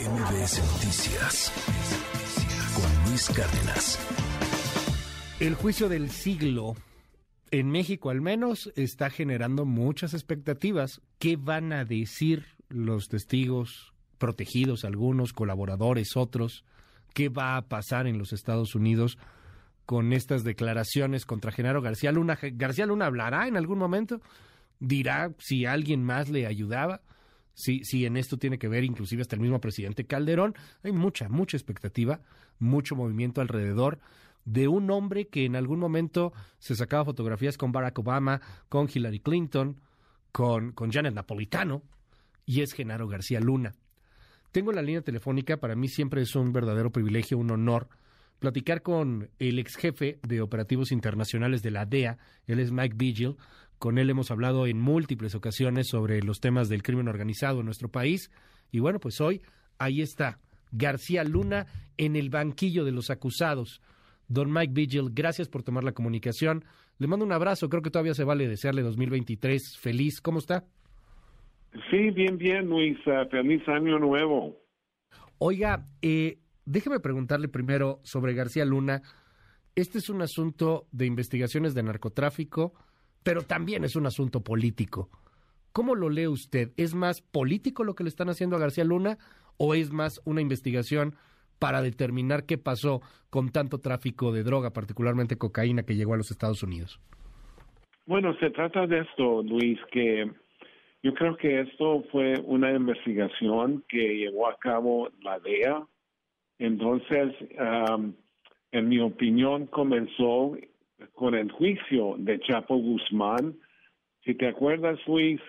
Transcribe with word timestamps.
MBS 0.00 0.58
Noticias 0.72 1.52
con 2.74 3.10
Luis 3.10 3.28
Cárdenas. 3.28 3.98
El 5.38 5.54
juicio 5.54 5.90
del 5.90 6.10
siglo, 6.10 6.74
en 7.50 7.70
México 7.70 8.08
al 8.08 8.22
menos, 8.22 8.72
está 8.74 9.10
generando 9.10 9.66
muchas 9.66 10.14
expectativas. 10.14 11.02
¿Qué 11.18 11.36
van 11.36 11.72
a 11.74 11.84
decir 11.84 12.46
los 12.68 13.08
testigos, 13.08 13.92
protegidos 14.16 14.84
algunos, 14.84 15.34
colaboradores 15.34 16.16
otros? 16.16 16.64
¿Qué 17.12 17.28
va 17.28 17.56
a 17.56 17.68
pasar 17.68 18.06
en 18.06 18.18
los 18.18 18.32
Estados 18.32 18.74
Unidos 18.74 19.18
con 19.84 20.14
estas 20.14 20.42
declaraciones 20.42 21.26
contra 21.26 21.52
Genaro 21.52 21.82
García 21.82 22.12
Luna? 22.12 22.38
¿García 22.40 22.86
Luna 22.86 23.06
hablará 23.06 23.46
en 23.46 23.58
algún 23.58 23.78
momento? 23.78 24.22
¿Dirá 24.80 25.32
si 25.38 25.66
alguien 25.66 26.02
más 26.02 26.30
le 26.30 26.46
ayudaba? 26.46 27.02
Sí, 27.54 27.84
sí, 27.84 28.06
en 28.06 28.16
esto 28.16 28.38
tiene 28.38 28.58
que 28.58 28.68
ver 28.68 28.84
inclusive 28.84 29.22
hasta 29.22 29.36
el 29.36 29.42
mismo 29.42 29.60
presidente 29.60 30.06
Calderón. 30.06 30.54
Hay 30.82 30.92
mucha, 30.92 31.28
mucha 31.28 31.56
expectativa, 31.56 32.20
mucho 32.58 32.96
movimiento 32.96 33.40
alrededor 33.40 33.98
de 34.44 34.68
un 34.68 34.90
hombre 34.90 35.28
que 35.28 35.44
en 35.44 35.56
algún 35.56 35.78
momento 35.78 36.32
se 36.58 36.74
sacaba 36.74 37.04
fotografías 37.04 37.56
con 37.56 37.72
Barack 37.72 37.98
Obama, 37.98 38.40
con 38.68 38.88
Hillary 38.92 39.20
Clinton, 39.20 39.80
con, 40.32 40.72
con 40.72 40.90
Janet 40.90 41.14
Napolitano, 41.14 41.82
y 42.46 42.62
es 42.62 42.72
Genaro 42.72 43.06
García 43.06 43.40
Luna. 43.40 43.74
Tengo 44.50 44.72
la 44.72 44.82
línea 44.82 45.02
telefónica, 45.02 45.58
para 45.58 45.76
mí 45.76 45.88
siempre 45.88 46.22
es 46.22 46.34
un 46.34 46.52
verdadero 46.52 46.90
privilegio, 46.90 47.38
un 47.38 47.50
honor, 47.50 47.88
platicar 48.38 48.82
con 48.82 49.30
el 49.38 49.58
ex 49.58 49.76
jefe 49.76 50.18
de 50.26 50.40
operativos 50.40 50.90
internacionales 50.90 51.62
de 51.62 51.70
la 51.70 51.86
DEA, 51.86 52.18
él 52.46 52.58
es 52.58 52.72
Mike 52.72 52.96
Vigil, 52.98 53.36
con 53.82 53.98
él 53.98 54.10
hemos 54.10 54.30
hablado 54.30 54.68
en 54.68 54.80
múltiples 54.80 55.34
ocasiones 55.34 55.88
sobre 55.88 56.22
los 56.22 56.38
temas 56.38 56.68
del 56.68 56.84
crimen 56.84 57.08
organizado 57.08 57.58
en 57.58 57.64
nuestro 57.64 57.88
país. 57.88 58.30
Y 58.70 58.78
bueno, 58.78 59.00
pues 59.00 59.20
hoy 59.20 59.42
ahí 59.76 60.00
está 60.00 60.38
García 60.70 61.24
Luna 61.24 61.66
en 61.96 62.14
el 62.14 62.30
banquillo 62.30 62.84
de 62.84 62.92
los 62.92 63.10
acusados. 63.10 63.82
Don 64.28 64.52
Mike 64.52 64.72
Vigil, 64.72 65.08
gracias 65.12 65.48
por 65.48 65.64
tomar 65.64 65.82
la 65.82 65.90
comunicación. 65.90 66.64
Le 66.98 67.08
mando 67.08 67.24
un 67.24 67.32
abrazo, 67.32 67.68
creo 67.68 67.82
que 67.82 67.90
todavía 67.90 68.14
se 68.14 68.22
vale 68.22 68.46
desearle 68.46 68.82
2023 68.82 69.76
feliz. 69.80 70.20
¿Cómo 70.20 70.38
está? 70.38 70.64
Sí, 71.90 72.10
bien, 72.10 72.38
bien, 72.38 72.68
Luis. 72.68 72.98
Feliz 73.32 73.66
año 73.66 73.98
nuevo. 73.98 74.62
Oiga, 75.38 75.88
eh, 76.02 76.38
déjeme 76.64 77.00
preguntarle 77.00 77.48
primero 77.48 77.98
sobre 78.04 78.34
García 78.34 78.64
Luna. 78.64 79.02
Este 79.74 79.98
es 79.98 80.08
un 80.08 80.22
asunto 80.22 80.86
de 80.92 81.06
investigaciones 81.06 81.74
de 81.74 81.82
narcotráfico 81.82 82.74
pero 83.22 83.42
también 83.42 83.84
es 83.84 83.96
un 83.96 84.06
asunto 84.06 84.40
político. 84.40 85.10
¿Cómo 85.72 85.94
lo 85.94 86.10
lee 86.10 86.26
usted? 86.26 86.72
¿Es 86.76 86.94
más 86.94 87.22
político 87.22 87.84
lo 87.84 87.94
que 87.94 88.04
le 88.04 88.08
están 88.08 88.28
haciendo 88.28 88.56
a 88.56 88.60
García 88.60 88.84
Luna 88.84 89.18
o 89.56 89.74
es 89.74 89.90
más 89.90 90.20
una 90.24 90.40
investigación 90.40 91.14
para 91.58 91.80
determinar 91.80 92.44
qué 92.44 92.58
pasó 92.58 93.00
con 93.30 93.50
tanto 93.50 93.78
tráfico 93.78 94.32
de 94.32 94.42
droga, 94.42 94.72
particularmente 94.72 95.36
cocaína, 95.36 95.84
que 95.84 95.94
llegó 95.94 96.14
a 96.14 96.16
los 96.16 96.30
Estados 96.30 96.62
Unidos? 96.62 97.00
Bueno, 98.04 98.36
se 98.40 98.50
trata 98.50 98.86
de 98.86 99.00
esto, 99.00 99.42
Luis, 99.42 99.78
que 99.92 100.30
yo 101.04 101.14
creo 101.14 101.36
que 101.36 101.60
esto 101.60 102.04
fue 102.10 102.34
una 102.44 102.72
investigación 102.72 103.84
que 103.88 104.16
llevó 104.16 104.48
a 104.48 104.56
cabo 104.58 105.08
la 105.20 105.38
DEA. 105.38 105.86
Entonces, 106.58 107.32
en 108.72 108.88
mi 108.88 108.98
opinión, 108.98 109.66
comenzó 109.66 110.56
con 111.14 111.34
el 111.34 111.50
juicio 111.50 112.16
de 112.18 112.40
Chapo 112.40 112.76
Guzmán. 112.76 113.54
Si 114.24 114.34
te 114.34 114.48
acuerdas, 114.48 114.98
Luis, 115.06 115.40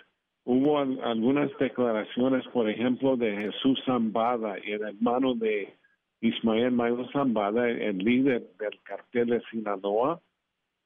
hubo 0.46 0.80
algunas 0.80 1.50
declaraciones, 1.58 2.46
por 2.48 2.70
ejemplo, 2.70 3.16
de 3.18 3.36
Jesús 3.36 3.82
Zambada, 3.86 4.56
el 4.58 4.82
hermano 4.82 5.36
de 5.36 5.76
Ismael 6.22 6.72
Mayo 6.72 7.08
Zambada, 7.12 7.70
el 7.70 7.98
líder 7.98 8.50
del 8.60 8.82
cartel 8.84 9.28
de 9.28 9.42
Sinaloa, 9.52 10.22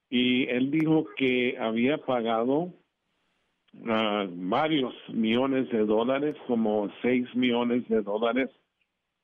y 0.09 0.47
él 0.47 0.71
dijo 0.71 1.05
que 1.17 1.57
había 1.59 1.97
pagado 1.97 2.73
ah, 3.87 4.25
varios 4.29 4.93
millones 5.09 5.69
de 5.69 5.85
dólares, 5.85 6.35
como 6.47 6.89
seis 7.01 7.27
millones 7.35 7.87
de 7.89 8.01
dólares 8.01 8.49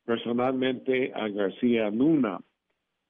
personalmente 0.05 1.11
a 1.15 1.27
García 1.29 1.89
Luna. 1.89 2.39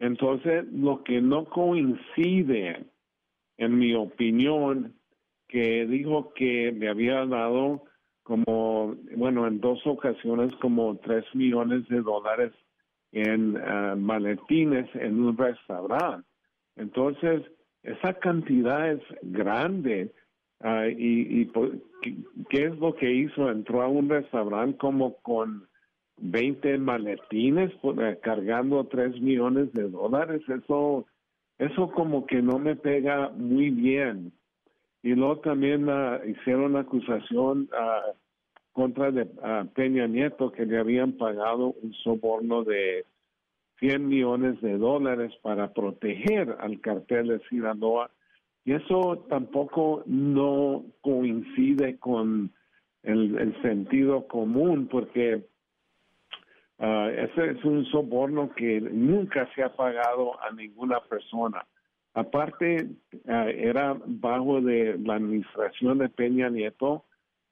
Entonces, 0.04 0.66
lo 0.74 1.02
que 1.02 1.22
no 1.22 1.46
coincide, 1.46 2.88
en 3.56 3.78
mi 3.78 3.96
opinión, 3.96 4.96
que 5.48 5.86
dijo 5.86 6.34
que 6.34 6.74
le 6.74 6.90
había 6.90 7.26
dado 7.26 7.86
como, 8.24 8.98
bueno, 9.16 9.48
en 9.48 9.62
dos 9.62 9.80
ocasiones 9.88 10.54
como 10.56 10.98
tres 10.98 11.24
millones 11.34 11.88
de 11.88 12.02
dólares 12.02 12.52
en 13.14 13.56
uh, 13.56 13.96
maletines 13.96 14.94
en 14.94 15.24
un 15.24 15.38
restaurante. 15.38 16.28
Entonces, 16.76 17.42
esa 17.84 18.14
cantidad 18.16 18.92
es 18.92 19.02
grande. 19.22 20.12
Uh, 20.60 20.90
y, 20.98 21.44
y 21.44 21.52
¿qué 22.50 22.66
es 22.66 22.78
lo 22.78 22.94
que 22.94 23.10
hizo? 23.10 23.50
Entró 23.50 23.82
a 23.82 23.88
un 23.88 24.10
restaurante 24.10 24.78
como 24.78 25.16
con 25.22 25.66
20 26.18 26.78
maletines 26.78 27.72
eh, 27.84 28.20
cargando 28.22 28.86
3 28.86 29.20
millones 29.22 29.74
de 29.74 29.90
dólares, 29.90 30.42
eso, 30.48 31.06
eso 31.58 31.92
como 31.92 32.26
que 32.26 32.42
no 32.42 32.60
me 32.60 32.76
pega 32.76 33.30
muy 33.30 33.70
bien. 33.70 34.32
Y 35.02 35.16
luego 35.16 35.40
también 35.40 35.90
uh, 35.90 36.20
hicieron 36.26 36.78
acusación 36.78 37.70
uh, 37.74 38.16
contra 38.72 39.12
de 39.12 39.26
Peña 39.76 40.08
Nieto 40.08 40.52
que 40.52 40.66
le 40.66 40.80
habían 40.80 41.14
pagado 41.14 41.76
un 41.82 41.94
soborno 41.94 42.64
de 42.64 43.06
100 43.80 44.08
millones 44.08 44.62
de 44.62 44.78
dólares 44.78 45.34
para 45.42 45.74
proteger 45.74 46.56
al 46.60 46.80
cartel 46.80 47.28
de 47.28 47.40
Sinaloa. 47.50 48.10
Y 48.66 48.74
eso 48.74 49.26
tampoco 49.30 50.04
no 50.06 50.86
coincide 51.02 52.00
con 52.00 52.52
el 53.04 53.62
sentido 53.62 54.26
común, 54.28 54.88
porque 54.90 55.44
Uh, 56.80 57.08
ese 57.10 57.52
es 57.52 57.64
un 57.64 57.86
soborno 57.86 58.54
que 58.56 58.82
nunca 58.82 59.48
se 59.54 59.64
ha 59.64 59.76
pagado 59.76 60.42
a 60.44 60.52
ninguna 60.52 61.00
persona. 61.02 61.66
Aparte, 62.14 62.88
uh, 63.26 63.32
era 63.48 63.96
bajo 64.06 64.60
de 64.60 64.98
la 64.98 65.16
administración 65.16 66.00
de 66.00 66.10
Peña 66.10 66.50
Nieto 66.50 67.06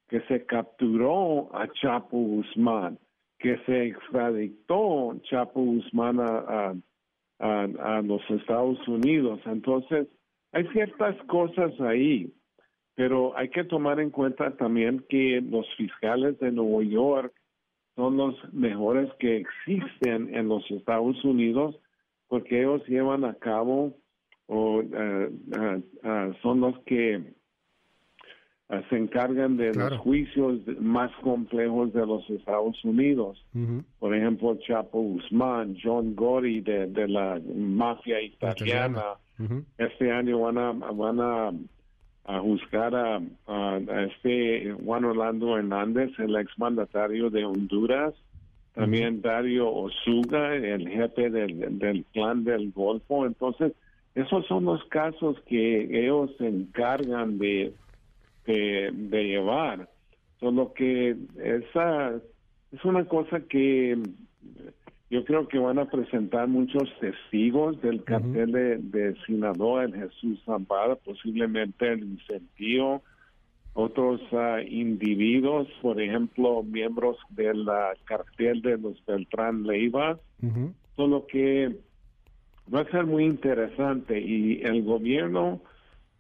que 0.10 0.22
se 0.22 0.46
capturó 0.46 1.56
a 1.56 1.68
Chapo 1.70 2.18
Guzmán, 2.18 3.00
que 3.40 3.58
se 3.66 3.86
extraditó 3.86 5.16
Chapo 5.24 5.62
Guzmán 5.62 6.20
a, 6.20 6.74
a 7.40 8.02
los 8.04 8.22
Estados 8.30 8.86
Unidos. 8.88 9.40
Entonces, 9.46 10.08
hay 10.52 10.68
ciertas 10.74 11.16
cosas 11.28 11.72
ahí, 11.80 12.34
pero 12.96 13.36
hay 13.38 13.50
que 13.50 13.64
tomar 13.64 14.00
en 14.00 14.10
cuenta 14.10 14.52
también 14.58 15.06
que 15.08 15.42
los 15.42 15.66
fiscales 15.76 16.38
de 16.40 16.52
Nueva 16.52 16.84
York 16.84 17.34
son 17.96 18.18
los 18.18 18.36
mejores 18.54 19.12
que 19.20 19.38
existen 19.38 20.34
en 20.34 20.48
los 20.48 20.70
Estados 20.72 21.24
Unidos 21.24 21.76
porque 22.28 22.62
ellos 22.62 22.82
llevan 22.88 23.26
a 23.26 23.34
cabo 23.36 23.94
o 24.48 24.82
eh, 24.82 25.30
son 26.42 26.62
los 26.62 26.80
que 26.86 27.22
se 28.90 28.98
encargan 28.98 29.58
de 29.58 29.74
los 29.74 29.98
juicios 29.98 30.62
más 30.80 31.12
complejos 31.22 31.92
de 31.92 32.06
los 32.06 32.30
Estados 32.30 32.82
Unidos. 32.86 33.46
Por 34.00 34.16
ejemplo, 34.16 34.58
Chapo 34.66 35.02
Guzmán, 35.02 35.76
John 35.84 36.16
Gotti 36.16 36.62
de, 36.62 37.08
la 37.08 37.42
mafia 37.54 38.22
italiana. 38.22 39.18
Este 39.78 40.12
año 40.12 40.40
van 40.40 40.58
a, 40.58 40.72
van 40.72 41.20
a 41.20 41.52
a 42.26 42.40
juzgar 42.40 42.96
a, 42.96 43.22
este 44.08 44.74
Juan 44.84 45.06
Orlando 45.06 45.58
Hernández, 45.58 46.12
el 46.20 46.36
exmandatario 46.36 47.30
de 47.30 47.46
Honduras, 47.46 48.14
también 48.74 49.22
Dario 49.22 49.70
Osuga, 49.70 50.56
el 50.56 50.88
jefe 50.88 51.30
del, 51.30 51.78
del 51.80 52.06
clan 52.14 52.44
del 52.44 52.72
Golfo. 52.72 53.26
Entonces, 53.26 53.74
esos 54.16 54.46
son 54.48 54.66
los 54.66 54.84
casos 54.86 55.40
que 55.46 56.04
ellos 56.04 56.32
se 56.38 56.48
encargan 56.48 57.38
de, 57.38 57.74
de, 58.46 58.92
de 58.94 59.24
llevar. 59.24 59.90
Solo 60.40 60.74
que 60.74 61.16
esa 61.44 62.16
es 62.72 62.86
una 62.86 63.06
cosa 63.06 63.42
que 63.42 63.98
yo 65.12 65.26
creo 65.26 65.46
que 65.50 65.60
van 65.60 65.78
a 65.78 65.90
presentar 65.90 66.48
muchos 66.48 66.90
testigos 67.02 67.80
del 67.82 68.02
cartel 68.06 68.54
de, 68.92 69.14
Sinaloa, 69.26 69.84
el 69.84 69.94
Jesús 69.94 70.42
Zampara, 70.46 70.96
posiblemente 70.96 71.92
el 71.92 72.04
incentivo, 72.04 73.04
otros 73.74 74.22
ah, 74.32 74.62
individuos, 74.66 75.68
por 75.82 76.02
ejemplo, 76.02 76.64
miembros 76.64 77.18
del 77.30 77.68
cartel 78.06 78.62
de 78.62 78.78
los 78.78 79.06
Beltrán 79.06 79.64
Leiva, 79.64 80.18
solo 80.96 81.28
que 81.28 81.76
va 82.74 82.80
a 82.80 82.92
ser 82.92 83.06
muy 83.06 83.26
interesante 83.26 84.18
y 84.18 84.62
el 84.62 84.82
gobierno 84.82 85.60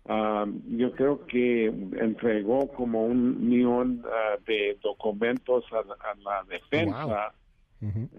ah, 0.09 0.45
yo 0.67 0.91
creo 0.91 1.25
que 1.27 1.67
entregó 1.67 2.67
como 2.73 3.05
un 3.05 3.47
millón 3.49 4.03
ah, 4.05 4.35
de 4.45 4.77
documentos 4.83 5.63
a, 5.71 5.81
la 6.25 6.43
defensa 6.49 7.33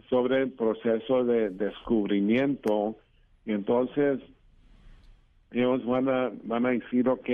sobre 0.08 0.42
el 0.42 0.52
proceso 0.52 1.24
de 1.24 1.50
descubrimiento. 1.50 2.96
Y 3.44 3.52
entonces 3.52 4.20
ellos 5.50 5.84
van 5.84 6.08
a, 6.08 6.32
van 6.44 6.66
a 6.66 6.70
decir, 6.70 7.08
ok, 7.08 7.28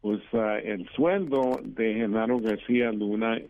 pues 0.00 0.20
el 0.64 0.88
sueldo 0.90 1.60
de 1.62 1.94
Genaro 1.94 2.38
García 2.40 2.92
Luna 2.92 3.40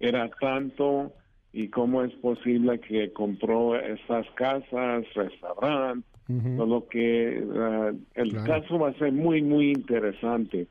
era 0.00 0.28
tanto 0.40 1.12
y 1.52 1.68
cómo 1.68 2.02
es 2.02 2.12
posible 2.14 2.80
que 2.80 3.12
compró 3.12 3.76
estas 3.76 4.26
casas, 4.30 5.04
restaurantes, 5.14 6.04
lo 6.28 6.86
que 6.88 7.38
eh, 7.38 7.92
el 8.14 8.42
caso 8.44 8.78
va 8.78 8.88
a 8.88 8.94
ser 8.94 9.12
muy, 9.12 9.42
muy 9.42 9.72
interesante. 9.72 10.66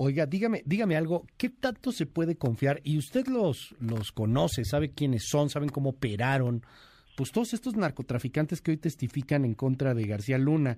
Oiga, 0.00 0.26
dígame, 0.26 0.62
dígame 0.64 0.96
algo, 0.96 1.26
¿qué 1.36 1.50
tanto 1.50 1.90
se 1.90 2.06
puede 2.06 2.36
confiar? 2.36 2.80
Y 2.84 2.98
usted 2.98 3.26
los, 3.26 3.74
los 3.80 4.12
conoce, 4.12 4.64
sabe 4.64 4.92
quiénes 4.92 5.24
son, 5.28 5.50
saben 5.50 5.70
cómo 5.70 5.90
operaron, 5.90 6.62
pues 7.16 7.32
todos 7.32 7.52
estos 7.52 7.74
narcotraficantes 7.74 8.60
que 8.60 8.70
hoy 8.70 8.76
testifican 8.76 9.44
en 9.44 9.54
contra 9.54 9.94
de 9.94 10.04
García 10.04 10.38
Luna, 10.38 10.76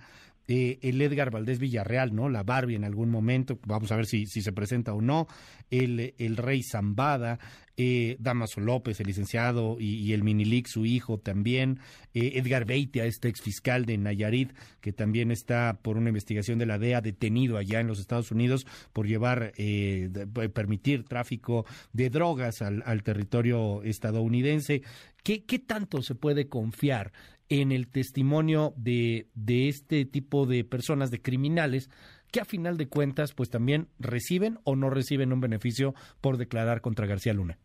eh, 0.50 0.80
el 0.82 1.00
Edgar 1.00 1.30
Valdés 1.30 1.60
Villarreal, 1.60 2.12
¿no? 2.12 2.28
La 2.28 2.42
Barbie 2.42 2.74
en 2.74 2.82
algún 2.82 3.08
momento, 3.08 3.60
vamos 3.66 3.92
a 3.92 3.96
ver 3.96 4.06
si, 4.06 4.26
si 4.26 4.42
se 4.42 4.52
presenta 4.52 4.92
o 4.92 5.00
no, 5.00 5.28
el, 5.70 6.12
el 6.18 6.36
Rey 6.36 6.64
Zambada, 6.64 7.38
eh, 7.82 8.16
Damaso 8.18 8.60
López, 8.60 9.00
el 9.00 9.06
licenciado, 9.06 9.76
y, 9.80 10.12
el 10.12 10.22
Minilic, 10.22 10.66
su 10.66 10.84
hijo 10.84 11.18
también, 11.18 11.78
eh, 12.12 12.32
Edgar 12.34 12.66
Beitia, 12.66 13.06
este 13.06 13.28
ex 13.28 13.40
fiscal 13.40 13.86
de 13.86 13.96
Nayarit, 13.96 14.52
que 14.82 14.92
también 14.92 15.30
está 15.30 15.78
por 15.80 15.96
una 15.96 16.10
investigación 16.10 16.58
de 16.58 16.66
la 16.66 16.78
DEA 16.78 17.00
detenido 17.00 17.56
allá 17.56 17.80
en 17.80 17.86
los 17.86 17.98
Estados 17.98 18.32
Unidos 18.32 18.66
por 18.92 19.06
llevar, 19.06 19.54
eh, 19.56 20.10
permitir 20.52 21.04
tráfico 21.04 21.64
de 21.94 22.10
drogas 22.10 22.60
al 22.60 23.02
territorio 23.02 23.82
estadounidense. 23.82 24.82
¿Qué, 25.24 25.44
¿Qué 25.44 25.58
tanto 25.58 26.02
se 26.02 26.14
puede 26.14 26.48
confiar 26.48 27.12
en 27.48 27.72
el 27.72 27.88
testimonio 27.90 28.72
de, 28.76 29.26
de 29.34 29.68
este 29.68 30.04
tipo 30.04 30.46
de 30.46 30.64
personas, 30.64 31.10
de 31.10 31.20
criminales, 31.20 31.90
que 32.32 32.40
a 32.40 32.44
final 32.44 32.76
de 32.76 32.88
cuentas, 32.88 33.34
pues 33.34 33.50
también 33.50 33.88
reciben 33.98 34.58
o 34.64 34.76
no 34.76 34.88
reciben 34.88 35.32
un 35.32 35.40
beneficio 35.40 35.94
por 36.20 36.36
declarar 36.36 36.80
contra 36.80 37.06
García 37.06 37.34
Luna? 37.34 37.58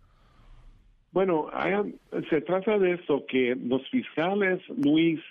Bueno, 1.11 1.49
se 2.29 2.41
trata 2.41 2.77
de 2.77 2.95
esto, 2.95 3.25
que 3.25 3.55
los 3.55 3.87
fiscales, 3.89 4.61
Luis, 4.83 5.21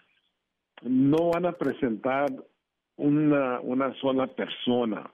no 0.83 1.31
van 1.33 1.47
a 1.47 1.53
presentar 1.53 2.31
una, 2.97 3.61
una 3.61 3.93
sola 4.01 4.27
persona, 4.29 5.11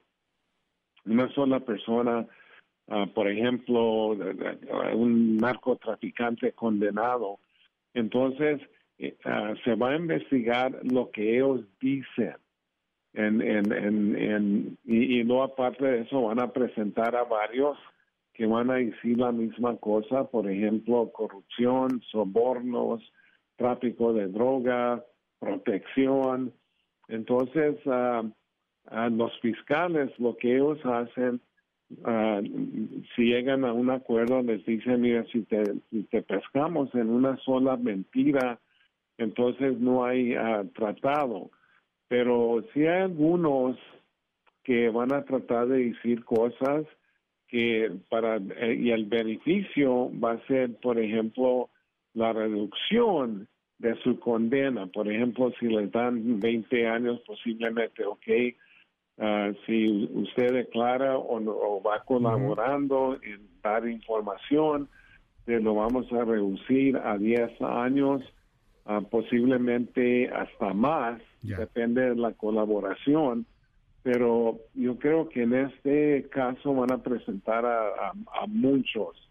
una 1.06 1.29
sola 1.35 1.61
persona, 1.61 2.27
ah, 2.91 3.07
por 3.15 3.29
ejemplo, 3.29 4.09
un 4.95 5.39
narcotraficante 5.39 6.53
condenado. 6.53 7.39
Entonces, 7.95 8.61
eh, 8.99 9.17
ah, 9.25 9.55
se 9.65 9.75
va 9.75 9.91
a 9.91 9.97
investigar 9.97 10.79
lo 10.85 11.11
que 11.11 11.37
ellos 11.37 11.63
dicen. 11.81 12.37
En, 13.13 13.41
en, 13.43 14.79
y, 14.85 15.21
y 15.21 15.25
no 15.25 15.43
aparte 15.43 15.85
de 15.85 16.01
eso, 16.03 16.23
van 16.23 16.41
a 16.41 16.53
presentar 16.53 17.17
a 17.17 17.25
varios 17.25 17.77
que 18.35 18.47
van 18.47 18.71
a 18.71 18.75
decir 18.75 19.19
la 19.19 19.33
misma 19.33 19.77
cosa, 19.77 20.25
por 20.25 20.49
ejemplo, 20.49 21.11
corrupción, 21.13 22.01
sobornos, 22.11 23.03
tráfico 23.57 24.13
de 24.13 24.29
droga, 24.29 25.05
protección. 25.39 26.53
Entonces, 27.09 27.77
a 27.87 29.09
los 29.11 29.39
fiscales 29.41 30.11
lo 30.19 30.37
que 30.37 30.57
ellos 30.57 30.79
hacen, 30.85 31.41
si 33.17 33.23
llegan 33.23 33.65
a 33.65 33.73
un 33.73 33.91
acuerdo, 33.91 34.43
les 34.43 34.65
dicen, 34.65 35.01
mira, 35.01 35.25
si 35.33 35.43
te, 35.43 36.23
pescamos 36.23 36.95
en 36.95 37.11
una 37.11 37.37
sola 37.39 37.77
mentira, 37.77 38.61
entonces 39.19 39.79
no 39.81 40.05
hay 40.05 40.35
tratado. 40.75 41.51
Pero 42.09 42.65
si 42.73 42.87
hay 42.87 43.03
algunos 43.03 43.77
que 44.63 44.89
van 44.89 45.13
a 45.13 45.25
tratar 45.25 45.69
de 45.69 45.91
decir 45.91 46.25
cosas 46.25 46.85
que 47.49 47.91
para 48.09 48.37
eh, 48.37 48.79
y 48.81 48.91
el 48.91 49.07
beneficio 49.07 50.11
va 50.21 50.33
a 50.33 50.47
ser, 50.47 50.77
por 50.77 50.99
ejemplo, 51.01 51.69
la 52.15 52.33
reducción 52.33 53.49
de 53.79 53.97
su 54.03 54.21
condena. 54.21 54.87
Por 54.87 55.11
ejemplo, 55.11 55.53
si 55.59 55.67
le 55.67 55.89
dan 55.89 56.39
20 56.39 56.87
años, 56.87 57.21
posiblemente, 57.27 58.05
ok, 58.05 58.27
ah, 59.20 59.52
si 59.67 60.08
usted 60.14 60.52
declara 60.52 61.17
o, 61.17 61.82
va 61.82 62.02
colaborando 62.05 63.19
en 63.22 63.49
dar 63.62 63.87
información, 63.87 64.88
lo 65.58 65.75
vamos 65.75 66.11
a 66.12 66.25
reducir 66.25 66.96
a 66.96 67.19
10 67.19 67.61
años, 67.62 68.22
uh, 68.87 69.02
posiblemente 69.02 70.31
hasta 70.31 70.72
más, 70.72 71.20
depende 71.43 72.11
de 72.11 72.17
la 72.17 72.32
colaboración. 72.32 73.46
Pero 74.02 74.58
yo 74.75 74.99
creo 74.99 75.28
que 75.28 75.43
en 75.43 75.55
este 75.55 76.28
caso 76.31 76.75
van 76.75 76.93
a 76.93 77.02
presentar 77.02 77.67
a, 77.67 78.12
muchos 78.46 79.30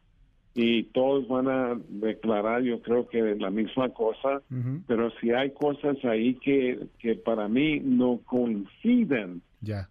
y 0.62 0.84
todos 0.84 1.26
van 1.30 1.48
a 1.48 1.80
declarar, 1.88 2.64
yo 2.64 2.82
creo 2.82 3.08
que 3.08 3.22
la 3.36 3.50
misma 3.50 3.88
cosa, 3.90 4.42
pero 4.88 5.10
si 5.22 5.32
hay 5.32 5.52
cosas 5.52 5.96
ahí 6.04 6.36
que, 6.36 6.88
que 7.00 7.16
para 7.16 7.48
mí 7.48 7.80
no 7.80 8.20
coinciden 8.26 9.42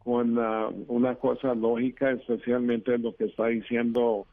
con 0.04 0.36
una 0.88 1.14
cosa 1.14 1.54
lógica, 1.54 2.10
especialmente 2.10 2.98
lo 2.98 3.16
que 3.16 3.24
está 3.24 3.46
diciendo 3.46 4.26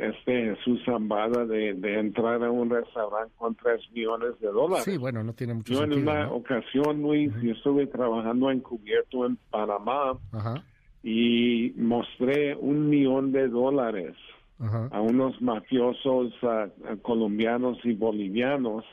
este 0.00 0.54
Jesús 0.54 0.82
Zambada 0.84 1.46
de, 1.46 1.70
entrar 1.98 2.44
a 2.44 2.50
un 2.50 2.68
restaurante 2.68 3.32
con 3.38 3.54
tres 3.54 3.80
millones 3.94 4.38
de 4.38 4.48
dólares. 4.48 4.84
Sí, 4.84 4.98
bueno, 4.98 5.24
no 5.24 5.32
tiene 5.32 5.54
mucho 5.54 5.72
yo 5.72 5.80
sentido. 5.80 5.98
en 5.98 6.08
una 6.08 6.30
ocasión, 6.30 7.00
Luis, 7.00 7.32
yo 7.40 7.52
estuve 7.52 7.86
trabajando 7.86 8.50
encubierto 8.50 9.24
en 9.24 9.38
Panamá 9.50 10.18
y 11.02 11.72
mostré 11.78 12.54
un 12.54 12.90
millón 12.90 13.32
de 13.32 13.48
dólares 13.48 14.14
a 14.90 15.00
unos 15.00 15.40
mafiosos 15.42 16.32
colombianos 17.02 17.78
y 17.84 17.92
bolivianos 17.92 18.84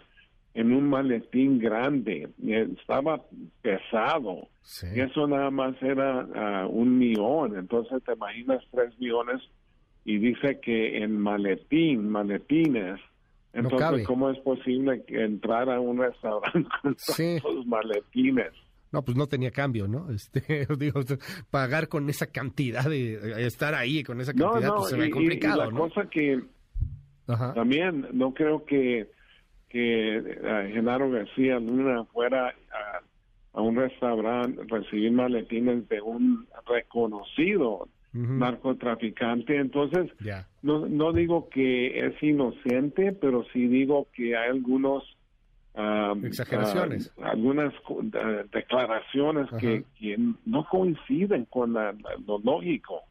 en 0.54 0.74
un 0.74 0.90
maletín 0.90 1.60
grande. 1.60 2.30
Estaba 2.46 3.22
pesado. 3.62 4.48
Y 4.96 5.00
eso 5.00 5.28
nada 5.28 5.52
más 5.52 5.76
era 5.82 6.68
un 6.68 6.98
millón. 6.98 7.58
Entonces, 7.58 8.04
te 8.04 8.14
imaginas 8.14 8.64
tres 8.72 8.98
millones 9.00 9.42
y 10.06 10.18
dice 10.18 10.60
que 10.60 11.04
en 11.04 11.20
maletín, 11.20 12.10
maletines, 12.10 13.00
entonces, 13.54 14.06
¿cómo 14.06 14.30
es 14.30 14.38
posible 14.40 15.04
entrar 15.08 15.70
a 15.70 15.80
un 15.80 15.98
restaurante 15.98 16.70
con 16.82 16.96
esos 17.18 17.66
maletines? 17.66 18.54
No, 18.92 19.04
pues 19.04 19.18
no 19.18 19.28
tenía 19.28 19.52
cambio, 19.52 19.88
¿no? 19.88 20.08
Este, 20.14 20.68
digo, 20.78 21.02
pagar 21.50 21.88
con 21.88 22.10
esa 22.10 22.28
cantidad 22.28 22.86
de 22.90 23.46
estar 23.46 23.74
ahí 23.76 24.04
con 24.04 24.20
esa 24.22 24.34
cantidad, 24.34 24.74
pues 24.76 24.90
se 24.90 24.98
ve 24.98 25.10
complicado, 25.10 25.70
y 25.70 25.72
la 25.72 25.78
cosa 25.80 26.10
que 26.10 26.42
también 27.26 28.08
no 28.14 28.34
creo 28.34 28.66
que 28.66 29.08
que 29.70 30.18
uh, 30.18 30.74
Genaro 30.74 31.12
García 31.12 31.60
Luna 31.60 32.04
fuera 32.06 32.48
a, 32.48 33.02
a 33.54 33.62
un 33.62 33.76
restaurante 33.76 34.64
recibir 34.68 35.12
maletines 35.12 35.88
de 35.90 36.02
un 36.02 36.48
reconocido 36.66 37.88
narcotraficante. 38.12 39.58
Entonces, 39.58 40.12
no, 40.62 40.88
no 40.88 41.14
digo 41.14 41.50
que 41.50 42.08
es 42.08 42.22
inocente, 42.24 43.12
pero 43.12 43.46
sí 43.54 43.68
digo 43.68 44.08
que 44.14 44.36
hay 44.36 44.50
algunos... 44.50 45.04
Exageraciones. 46.24 47.12
algunas 47.22 47.74
declaraciones 48.52 49.50
que, 49.60 49.86
no 50.46 50.68
coinciden 50.70 51.46
con 51.46 51.74
lo 51.74 52.40
lógico. 52.44 53.02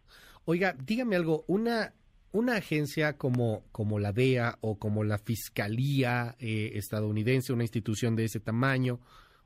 Oiga, 0.44 0.74
dígame 0.84 1.16
algo, 1.16 1.44
una 1.46 1.92
una 2.32 2.56
agencia 2.56 3.16
como, 3.16 3.64
como 3.72 3.98
la 3.98 4.12
DEA 4.12 4.58
o 4.60 4.78
como 4.78 5.02
la 5.04 5.18
Fiscalía 5.18 6.36
eh, 6.38 6.72
estadounidense, 6.74 7.52
una 7.52 7.64
institución 7.64 8.16
de 8.16 8.24
ese 8.24 8.40
tamaño, 8.40 9.00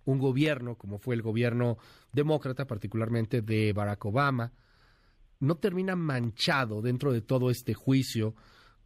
un 0.04 0.18
gobierno 0.18 0.76
como 0.76 0.98
fue 0.98 1.14
el 1.14 1.22
gobierno 1.22 1.78
demócrata, 2.12 2.66
particularmente 2.66 3.40
de 3.40 3.72
Barack 3.72 4.04
Obama, 4.04 4.52
no 5.38 5.56
termina 5.56 5.96
manchado 5.96 6.82
dentro 6.82 7.12
de 7.12 7.20
todo 7.20 7.50
este 7.50 7.74
juicio 7.74 8.34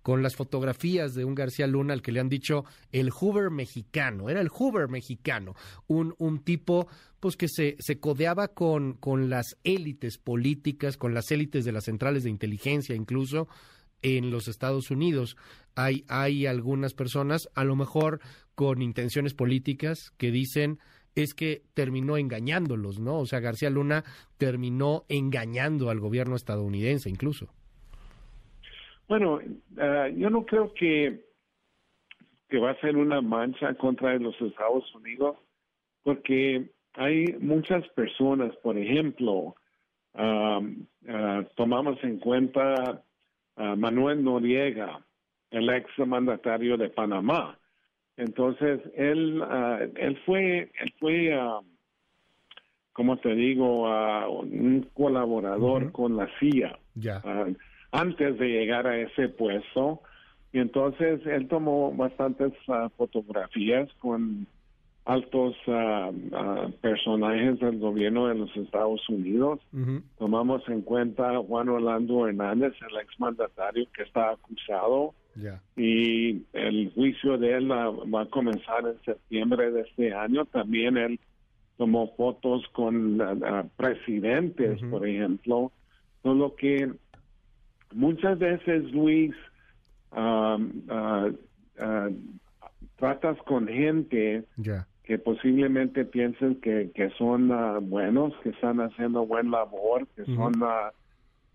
con 0.07 0.23
las 0.23 0.37
fotografías 0.37 1.15
de 1.15 1.25
un 1.25 1.35
García 1.35 1.67
Luna 1.67 1.93
al 1.93 2.01
que 2.01 2.13
le 2.13 2.21
han 2.21 2.29
dicho 2.29 2.65
el 2.93 3.11
Hoover 3.11 3.51
mexicano, 3.51 4.31
era 4.31 4.41
el 4.41 4.51
Hoover 4.51 4.89
mexicano, 4.89 5.57
un, 5.89 6.15
un 6.19 6.45
tipo 6.45 6.87
pues 7.19 7.37
que 7.37 7.49
se, 7.49 7.75
se 7.81 7.99
codeaba 7.99 8.47
con, 8.47 8.93
con 8.93 9.29
las 9.29 9.57
élites 9.65 10.19
políticas, 10.19 10.97
con 10.97 11.13
las 11.13 11.33
élites 11.33 11.65
de 11.65 11.73
las 11.73 11.87
centrales 11.87 12.23
de 12.23 12.31
inteligencia 12.31 12.95
incluso 12.95 13.49
en 14.01 14.31
los 14.31 14.47
Estados 14.47 14.93
Unidos. 14.93 15.37
Hay, 15.75 16.05
hay 16.07 16.47
algunas 16.47 16.95
personas, 16.95 17.49
a 17.57 17.65
lo 17.65 17.75
mejor 17.75 18.21
con 18.55 18.83
intenciones 18.83 19.35
políticas, 19.35 20.13
que 20.19 20.31
dicen 20.31 20.79
es 21.17 21.35
que 21.35 21.65
terminó 21.75 22.17
engañándolos, 22.17 23.01
¿no? 23.01 23.19
O 23.19 23.27
sea, 23.27 23.41
García 23.41 23.71
Luna 23.71 24.05
terminó 24.39 25.05
engañando 25.09 25.91
al 25.91 25.99
gobierno 25.99 26.37
estadounidense 26.37 27.11
incluso. 27.11 27.49
Bueno, 29.09 29.41
ah, 29.79 30.09
yo 30.09 30.31
no 30.31 30.45
creo 30.45 30.73
que, 30.75 31.25
que 32.49 32.59
va 32.59 32.71
a 32.71 32.81
ser 32.81 32.97
una 32.97 33.21
mancha 33.21 33.75
contra 33.75 34.19
los 34.19 34.41
Estados 34.41 34.93
Unidos, 34.95 35.37
porque 36.03 36.71
hay 36.95 37.27
muchas 37.41 37.87
personas, 37.91 38.55
por 38.57 38.77
ejemplo, 38.77 39.55
ah, 40.15 40.61
tomamos 41.55 42.03
en 42.03 42.19
cuenta 42.19 43.03
a 43.57 43.77
Manuel 43.77 44.25
Noriega, 44.25 45.01
el 45.51 45.69
ex 45.71 45.89
mandatario 45.99 46.77
de 46.77 46.91
Panamá. 46.91 47.59
Entonces, 48.17 48.81
él, 48.97 49.43
ah, 49.45 49.81
él 49.95 50.19
fue, 50.27 50.71
él 50.81 50.95
fue 50.99 51.39
uh, 51.39 51.65
como 52.93 53.19
te 53.19 53.35
digo, 53.35 53.83
un 54.41 54.89
colaborador 54.95 55.93
con 55.93 56.17
la 56.17 56.29
CIA 56.41 56.79
antes 57.97 58.39
de 58.39 58.49
llegar 58.49 58.87
a 58.87 58.99
ese 58.99 59.29
puesto. 59.29 60.01
Y 60.53 60.59
entonces 60.59 61.21
él 61.27 61.49
tomó 61.49 61.93
bastantes 61.93 62.53
fotografías 62.97 63.93
con 63.99 64.47
altos 65.05 65.55
personajes 66.81 67.61
del 67.61 67.79
gobierno 67.79 68.29
de 68.29 68.35
los 68.35 68.57
Estados 68.57 69.09
Unidos. 69.09 69.61
Tomamos 70.19 70.69
en 70.69 70.83
cuenta 70.83 71.37
a 71.37 71.43
Juan 71.43 71.69
Orlando 71.69 72.27
Hernández, 72.27 72.73
el 72.91 72.97
exmandatario 72.99 73.87
que 73.95 74.03
está 74.03 74.31
acusado 74.31 75.15
y 75.77 76.43
el 76.55 76.91
juicio 76.95 77.37
de 77.37 77.59
él 77.59 77.71
va 77.71 78.23
a 78.23 78.27
comenzar 78.27 78.87
en 78.87 79.01
septiembre 79.05 79.71
de 79.71 79.83
este 79.83 80.15
año. 80.15 80.45
También 80.47 80.97
él 80.97 81.21
tomó 81.77 82.15
fotos 82.17 82.67
con 82.73 83.21
presidentes, 83.77 84.81
por 84.91 85.07
ejemplo. 85.07 85.71
Solo 86.23 86.57
que 86.57 86.91
muchas 87.93 88.39
veces, 88.39 88.91
Luis, 88.93 89.35
tratas 92.97 93.39
con 93.47 93.69
gente 93.69 94.45
que 95.05 95.19
posiblemente 95.19 96.05
piensen 96.05 96.61
que, 96.61 96.91
que 96.95 97.11
son 97.11 97.49
buenos, 97.89 98.35
que 98.43 98.51
están 98.51 98.81
haciendo 98.81 99.27
buen 99.27 99.51
labor, 99.51 100.07
que 100.17 100.25
son 100.25 100.53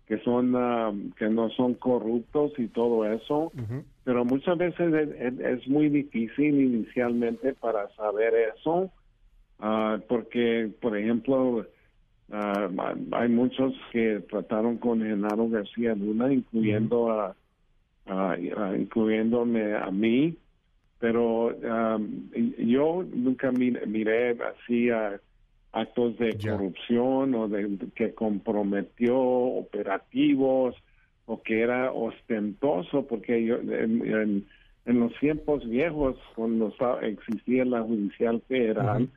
que 0.06 0.18
son 0.24 0.54
um, 0.54 1.10
que 1.12 1.28
no 1.30 1.48
son 1.50 1.74
corruptos 1.74 2.52
y 2.58 2.68
todo 2.68 3.06
eso. 3.06 3.52
Pero 4.04 4.24
muchas 4.24 4.58
veces 4.58 4.92
es, 5.40 5.66
muy 5.68 5.88
difícil 5.88 6.60
inicialmente 6.60 7.54
para 7.54 7.88
saber 7.94 8.34
eso 8.54 8.90
uh, 9.60 9.98
porque 10.08 10.70
por 10.80 10.96
ejemplo 10.96 11.64
uh, 12.32 13.14
hay 13.14 13.28
muchos 13.28 13.74
que 13.92 14.20
trataron 14.28 14.78
con 14.78 15.00
Genaro 15.00 15.48
García 15.48 15.94
Luna 15.94 16.32
incluyendo 16.32 17.10
a, 17.10 17.36
incluyéndome 18.76 19.76
a 19.76 19.90
mí 19.90 20.36
pero 21.02 21.48
um, 21.48 22.30
yo 22.58 23.04
nunca 23.12 23.50
miré 23.50 24.30
así 24.30 24.88
a 24.90 25.20
actos 25.72 26.16
de 26.18 26.38
corrupción 26.38 27.34
o 27.34 27.48
de 27.48 27.76
que 27.96 28.14
comprometió 28.14 29.18
operativos 29.18 30.76
o 31.26 31.42
que 31.42 31.60
era 31.60 31.90
ostentoso 31.92 33.06
porque 33.06 33.44
yo 33.44 33.56
en, 33.56 34.46
los 34.84 35.12
tiempos 35.18 35.68
viejos 35.68 36.16
cuando 36.36 36.72
existía 37.02 37.64
la 37.64 37.82
judicial 37.82 38.40
federal 38.46 39.08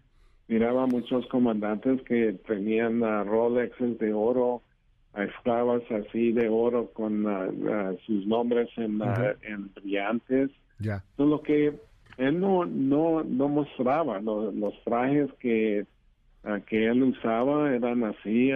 miraba 0.48 0.86
muchos 0.88 1.26
comandantes 1.28 2.02
que 2.04 2.34
tenían 2.48 3.02
Rolexes 3.26 3.98
de 4.00 4.14
oro 4.14 4.62
a 5.14 5.24
esclavas 5.24 5.82
así 5.92 6.32
de 6.32 6.50
oro 6.50 6.92
con 6.92 7.26
sus 8.06 8.28
nombres 8.28 8.70
en, 8.78 9.02
en 9.42 9.74
brillantes 9.74 10.52
lo 11.18 11.42
que 11.42 11.74
él 12.18 12.40
no 12.40 12.66
no 12.66 13.24
no 13.24 13.48
mostraba 13.48 14.20
los 14.20 14.84
trajes 14.84 15.32
que 15.40 15.86
que 16.68 16.86
él 16.88 17.02
usaba 17.04 17.74
eran 17.74 18.04
así 18.04 18.52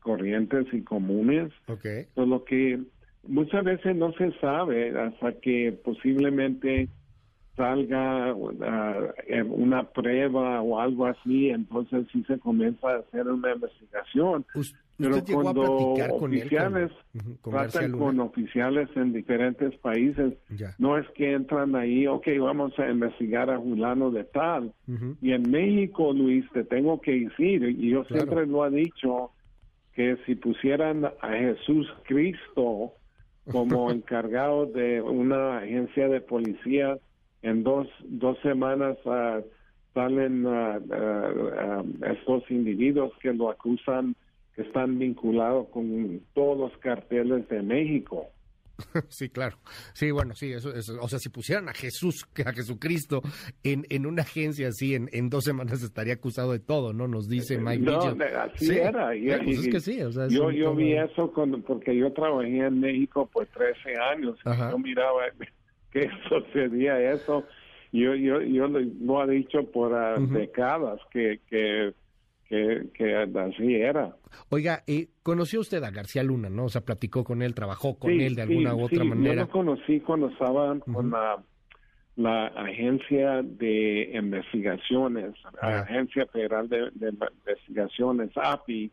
corrientes 0.00 0.66
y 0.72 0.82
comunes. 0.82 1.52
Okay. 1.68 2.06
Lo 2.16 2.44
que 2.44 2.80
muchas 3.26 3.64
veces 3.64 3.94
no 3.94 4.12
se 4.14 4.32
sabe 4.40 4.98
hasta 4.98 5.32
que 5.40 5.78
posiblemente 5.84 6.88
salga 7.58 8.34
uh, 8.34 8.52
una 9.50 9.82
prueba 9.82 10.62
o 10.62 10.80
algo 10.80 11.06
así, 11.06 11.50
entonces 11.50 12.06
sí 12.10 12.24
se 12.26 12.38
comienza 12.38 12.88
a 12.88 12.98
hacer 13.00 13.28
una 13.28 13.52
investigación. 13.52 14.46
Pero 14.96 15.22
cuando 15.32 15.92
oficiales 16.10 16.90
tratan 17.42 17.92
con 17.92 18.18
oficiales 18.20 18.88
en 18.96 19.12
diferentes 19.12 19.76
países, 19.78 20.34
no 20.78 20.98
es 20.98 21.06
que 21.10 21.34
entran 21.34 21.76
ahí, 21.76 22.06
ok, 22.06 22.26
vamos 22.40 22.76
a 22.78 22.88
investigar 22.88 23.50
a 23.50 23.58
Julano 23.58 24.10
de 24.10 24.24
tal. 24.24 24.72
Y 25.20 25.32
en 25.32 25.50
México, 25.50 26.12
Luis, 26.12 26.44
te 26.52 26.64
tengo 26.64 27.00
que 27.00 27.12
decir, 27.12 27.62
y 27.62 27.90
yo 27.90 28.04
siempre 28.04 28.46
lo 28.46 28.66
he 28.66 28.70
dicho, 28.70 29.30
que 29.94 30.16
si 30.26 30.36
pusieran 30.36 31.04
a 31.04 31.28
Jesús 31.28 31.86
Cristo 32.04 32.92
como 33.50 33.90
encargado 33.92 34.66
de 34.66 35.02
una 35.02 35.58
agencia 35.58 36.08
de 36.08 36.20
policía, 36.20 36.98
en 37.42 37.62
dos, 37.62 37.86
dos 38.04 38.38
semanas 38.42 38.96
uh, 39.04 39.42
salen 39.94 40.46
uh, 40.46 41.82
estos 42.04 42.50
individuos 42.50 43.12
que 43.20 43.32
lo 43.32 43.50
acusan 43.50 44.14
que 44.54 44.62
están 44.62 44.98
vinculados 44.98 45.68
con 45.68 46.20
todos 46.34 46.58
los 46.58 46.78
carteles 46.78 47.48
de 47.48 47.62
México. 47.62 48.26
Sí, 49.08 49.28
claro. 49.28 49.56
Sí, 49.92 50.10
bueno, 50.10 50.34
sí, 50.34 50.52
eso, 50.52 50.70
o 51.00 51.08
sea, 51.08 51.18
si 51.18 51.28
pusieran 51.28 51.68
a 51.68 51.74
Jesús, 51.74 52.26
a 52.46 52.52
Jesucristo 52.52 53.22
en, 53.62 53.84
en 53.90 54.06
una 54.06 54.22
agencia 54.22 54.68
así, 54.68 54.94
en, 54.94 55.08
en 55.12 55.28
dos 55.30 55.44
semanas 55.44 55.82
estaría 55.82 56.14
acusado 56.14 56.52
de 56.52 56.60
todo, 56.60 56.92
¿no? 56.92 57.08
Nos 57.08 57.28
dice 57.28 57.58
Mike 57.58 57.84
No, 57.84 57.98
así 57.98 58.70
era. 58.70 59.14
Y, 59.16 59.26
pues 59.26 59.58
es 59.58 59.68
que 59.68 59.80
sí, 59.80 60.00
o 60.02 60.12
sea, 60.12 60.28
yo, 60.28 60.50
yo 60.50 60.74
vi 60.74 60.94
eso 60.94 61.32
con, 61.32 61.62
porque 61.62 61.96
yo 61.96 62.12
trabajé 62.12 62.66
en 62.66 62.80
México 62.80 63.28
por 63.32 63.46
13 63.46 63.96
años 64.12 64.38
y 64.44 64.56
yo 64.56 64.78
miraba 64.78 65.26
que 65.98 66.10
sucedía 66.28 67.12
eso. 67.12 67.44
Yo, 67.92 68.14
yo, 68.14 68.40
yo 68.42 68.68
lo, 68.68 69.24
he 69.24 69.34
dicho 69.34 69.64
por 69.70 69.94
ah, 69.94 70.16
décadas 70.18 71.00
que, 71.10 71.40
que, 71.48 71.94
que, 72.48 73.28
así 73.38 73.74
era. 73.76 74.14
Oiga, 74.50 74.82
eh, 74.86 75.08
conoció 75.22 75.60
usted 75.60 75.82
a 75.82 75.90
García 75.90 76.22
Luna, 76.22 76.50
¿no? 76.50 76.64
O 76.64 76.68
sea, 76.68 76.82
platicó 76.82 77.24
con 77.24 77.40
él, 77.40 77.54
trabajó 77.54 77.98
con 77.98 78.10
él 78.10 78.34
de 78.34 78.42
alguna 78.42 78.74
u 78.74 78.84
otra 78.84 79.04
manera. 79.04 79.34
Yo 79.34 79.40
lo 79.40 79.48
conocí 79.50 80.00
cuando 80.00 80.28
estaba 80.28 80.78
con 80.80 81.10
la, 81.10 81.42
la 82.16 82.46
Agencia 82.48 83.42
de 83.42 84.10
Investigaciones, 84.14 85.34
la 85.62 85.80
Agencia 85.80 86.26
Federal 86.26 86.68
de, 86.68 86.90
Investigaciones, 87.08 88.30
API, 88.36 88.90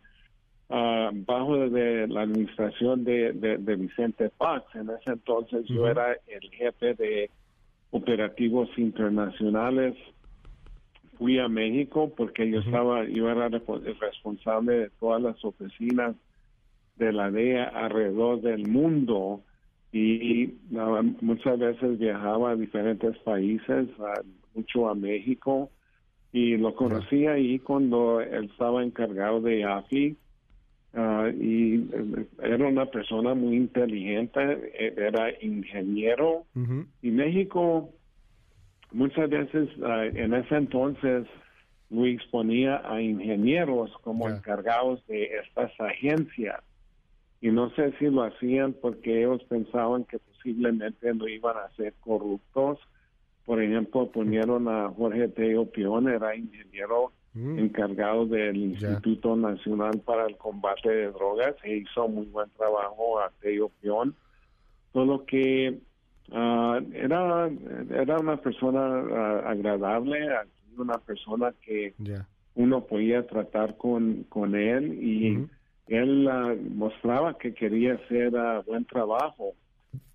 uh, 0.69 1.09
bajo 1.25 1.69
de 1.69 2.07
la 2.07 2.21
administración 2.21 3.03
de, 3.03 3.33
de, 3.33 3.75
Vicente 3.75 4.29
Fox. 4.37 4.63
En 4.75 4.89
ese 4.89 5.11
entonces 5.11 5.65
yo 5.67 5.87
era 5.87 6.13
el 6.27 6.49
jefe 6.51 6.93
de 6.95 7.29
operativos 7.91 8.69
internacionales. 8.77 9.95
Fui 11.17 11.39
a 11.39 11.47
México 11.47 12.13
porque 12.15 12.49
yo 12.49 12.59
estaba, 12.59 13.05
yo 13.05 13.29
era 13.29 13.47
el 13.47 13.99
responsable 13.99 14.73
de 14.79 14.89
todas 14.99 15.21
las 15.21 15.43
oficinas 15.45 16.15
de 16.97 17.13
la 17.13 17.31
DEA 17.31 17.65
alrededor 17.65 18.41
del 18.41 18.67
mundo 18.67 19.41
y 19.93 20.53
muchas 21.21 21.57
veces 21.57 21.97
viajaba 21.97 22.51
a 22.51 22.55
diferentes 22.55 23.17
países, 23.19 23.87
mucho 24.53 24.89
a 24.89 24.95
México 24.95 25.69
y 26.33 26.57
lo 26.57 26.75
conocí 26.75 27.27
ahí 27.27 27.59
cuando 27.59 28.19
él 28.19 28.49
estaba 28.51 28.83
encargado 28.83 29.39
de 29.39 29.63
AFI 29.63 30.17
Ah, 30.95 31.29
y 31.29 31.89
eh, 31.91 32.25
era 32.41 32.67
una 32.67 32.85
persona 32.85 33.33
muy 33.33 33.57
inteligente, 33.57 34.39
eh, 34.41 34.93
era 34.95 35.29
ingeniero. 35.43 36.45
Y 37.01 37.11
México 37.11 37.89
muchas 38.93 39.29
veces 39.29 39.69
ah, 39.83 40.05
en 40.05 40.33
ese 40.33 40.55
entonces 40.55 41.27
Luis 41.89 42.21
ponía 42.31 42.81
a 42.89 43.01
ingenieros 43.01 43.91
como 44.03 44.29
encargados 44.29 45.05
de 45.07 45.25
estas 45.43 45.71
agencias. 45.81 46.61
Y 47.41 47.49
no 47.49 47.69
sé 47.71 47.91
si 47.99 48.05
lo 48.05 48.23
hacían 48.23 48.73
porque 48.81 49.19
ellos 49.19 49.43
pensaban 49.49 50.05
que 50.05 50.17
posiblemente 50.19 51.13
no 51.13 51.27
iban 51.27 51.57
a 51.57 51.75
ser 51.75 51.93
corruptos. 51.99 52.79
Por 53.45 53.61
ejemplo, 53.61 54.09
ponieron 54.11 54.69
a 54.69 54.89
Jorge 54.89 55.27
Teo 55.27 55.69
Pion, 55.69 56.07
era 56.07 56.35
ingeniero 56.35 57.11
Mm. 57.35 57.59
encargado 57.59 58.25
del 58.25 58.55
Instituto 58.55 59.35
Nacional 59.35 59.99
para 60.05 60.25
el 60.25 60.37
Combate 60.37 60.89
de 60.89 61.11
Drogas 61.11 61.53
e 61.65 61.75
hizo 61.79 62.07
muy 62.07 62.27
buen 62.27 62.49
trabajo 62.51 63.19
a 63.19 63.29
Teo 63.41 63.69
Pion. 63.81 64.15
Solo 64.93 65.25
que 65.25 65.77
ah, 66.31 66.79
era, 66.93 67.49
era 67.89 68.19
una 68.19 68.37
persona 68.37 68.79
ah, 68.79 69.49
agradable, 69.49 70.29
una 70.77 70.97
persona 70.99 71.53
que 71.61 71.93
uno 72.55 72.85
podía 72.85 73.27
tratar 73.27 73.75
con, 73.75 74.23
con 74.29 74.55
él 74.55 74.93
y 75.03 75.45
él 75.87 76.29
ah, 76.29 76.55
mostraba 76.73 77.37
que 77.37 77.53
quería 77.53 77.95
hacer 77.95 78.31
buen 78.65 78.85
trabajo. 78.85 79.55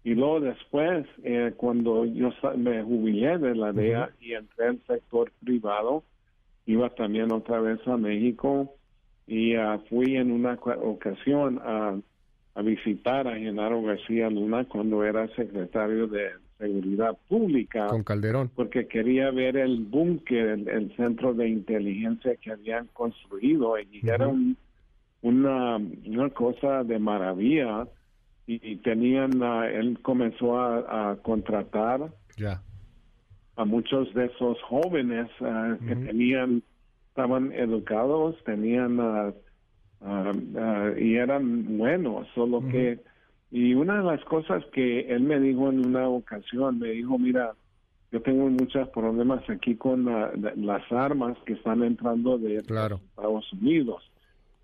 Y 0.04 0.14
luego 0.14 0.40
después, 0.40 1.06
eh, 1.22 1.52
cuando 1.54 2.06
yo 2.06 2.30
me 2.56 2.82
jubilé 2.82 3.36
de 3.36 3.54
la 3.54 3.74
DEA 3.74 4.08
y 4.22 4.32
entré 4.32 4.68
al 4.68 4.80
sector 4.86 5.30
privado, 5.44 6.02
iba 6.66 6.90
también 6.90 7.32
otra 7.32 7.60
vez 7.60 7.80
a 7.86 7.96
México 7.96 8.74
y 9.26 9.54
ah, 9.54 9.80
fui 9.88 10.16
en 10.16 10.30
una 10.30 10.54
ocasión 10.54 11.60
a, 11.64 11.98
a 12.54 12.62
visitar 12.62 13.28
a 13.28 13.36
Genaro 13.36 13.82
García 13.82 14.30
Luna 14.30 14.64
cuando 14.64 15.04
era 15.04 15.28
secretario 15.34 16.06
de 16.06 16.30
Seguridad 16.58 17.16
Pública. 17.28 17.86
Con 17.86 18.02
Calderón. 18.02 18.50
Porque 18.54 18.86
quería 18.86 19.30
ver 19.30 19.56
el 19.56 19.80
búnker, 19.80 20.68
el, 20.68 20.94
centro 20.96 21.32
de 21.32 21.48
inteligencia 21.48 22.36
que 22.36 22.52
habían 22.52 22.86
construido 22.88 23.78
y 23.78 24.00
era 24.02 24.28
un 24.28 24.56
una, 25.22 25.76
una 25.76 26.30
cosa 26.30 26.82
de 26.84 26.98
maravilla 26.98 27.86
y, 28.46 28.76
tenían, 28.78 29.40
él 29.72 30.00
comenzó 30.02 30.58
a, 30.58 31.16
contratar 31.22 32.12
ya. 32.36 32.62
A 33.60 33.64
muchos 33.66 34.12
de 34.14 34.24
esos 34.26 34.60
jóvenes 34.62 35.28
ah, 35.42 35.76
que 35.86 35.94
tenían, 35.94 36.62
estaban 37.08 37.52
educados, 37.52 38.36
tenían 38.44 38.98
ah, 38.98 39.32
y 40.98 41.16
eran 41.16 41.76
buenos, 41.76 42.26
solo 42.34 42.66
que, 42.70 43.00
y 43.50 43.74
una 43.74 43.98
de 43.98 44.04
las 44.04 44.24
cosas 44.24 44.64
que 44.72 45.00
él 45.00 45.24
me 45.24 45.38
dijo 45.38 45.68
en 45.68 45.84
una 45.84 46.08
ocasión, 46.08 46.78
me 46.78 46.88
dijo, 46.88 47.18
mira, 47.18 47.52
yo 48.10 48.22
tengo 48.22 48.48
muchos 48.48 48.88
problemas 48.88 49.42
aquí 49.50 49.74
con 49.76 50.06
las 50.06 50.90
armas 50.90 51.36
que 51.44 51.52
están 51.52 51.82
entrando 51.82 52.38
de 52.38 52.56
Estados 52.56 53.52
Unidos. 53.52 54.10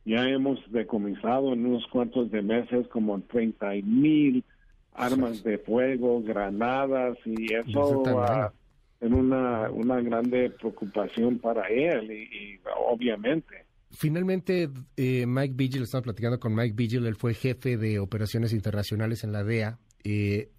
Ya 0.07 0.26
hemos 0.26 0.59
decomisado 0.73 1.53
en 1.53 1.67
unos 1.67 1.87
cuantos 1.88 2.31
de 2.31 2.41
meses 2.41 2.88
como 2.88 3.21
30 3.21 3.73
mil 3.85 4.43
armas 4.95 5.43
de 5.45 5.59
fuego, 5.59 6.23
granadas 6.23 7.19
y 7.26 7.53
eso 7.53 8.00
uh, 8.00 8.49
en 9.00 9.15
una, 9.15 9.71
una 9.71 10.00
grande 10.00 10.50
preocupación 10.50 11.38
para 11.38 11.69
él 11.69 12.11
y, 12.11 12.61
obviamente. 12.88 13.65
Finalmente, 13.91 14.69
eh, 14.97 15.26
Mike 15.26 15.55
Vigil, 15.57 15.83
estamos 15.83 16.05
platicando 16.05 16.41
con 16.41 16.55
Mike 16.55 16.75
Vigil, 16.76 17.07
él 17.07 17.17
fue 17.17 17.35
jefe 17.35 17.76
de 17.76 17.99
operaciones 17.99 18.53
internacionales 18.53 19.25
en 19.25 19.33
la 19.33 19.45
DEA. 19.45 19.79
Eh, 20.05 20.50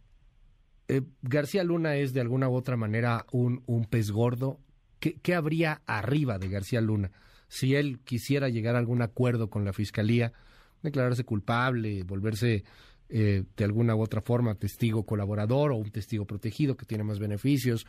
eh, 0.87 1.01
García 1.21 1.63
Luna 1.63 1.95
es 1.95 2.13
de 2.13 2.21
alguna 2.21 2.49
u 2.49 2.55
otra 2.55 2.77
manera 2.77 3.25
un, 3.31 3.63
un 3.65 3.85
pez 3.85 4.11
gordo. 4.11 4.59
¿Qué, 4.99 5.15
¿Qué 5.21 5.35
habría 5.35 5.81
arriba 5.85 6.39
de 6.39 6.49
García 6.49 6.81
Luna? 6.81 7.11
si 7.47 7.75
él 7.75 7.99
quisiera 8.03 8.49
llegar 8.49 8.75
a 8.75 8.79
algún 8.79 9.01
acuerdo 9.01 9.49
con 9.49 9.65
la 9.65 9.73
fiscalía, 9.73 10.33
declararse 10.81 11.23
culpable, 11.23 12.03
volverse 12.03 12.63
eh, 13.09 13.43
de 13.55 13.63
alguna 13.63 13.95
u 13.95 14.01
otra 14.01 14.21
forma 14.21 14.55
testigo 14.55 15.05
colaborador 15.05 15.71
o 15.71 15.75
un 15.75 15.91
testigo 15.91 16.25
protegido 16.25 16.75
que 16.75 16.85
tiene 16.85 17.03
más 17.03 17.19
beneficios, 17.19 17.85